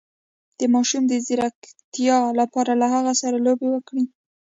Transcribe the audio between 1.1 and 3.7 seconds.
ځیرکتیا لپاره له هغه سره لوبې